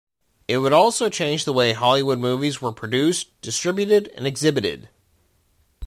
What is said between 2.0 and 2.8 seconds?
movies were